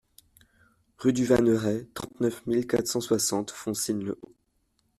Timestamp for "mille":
2.47-2.65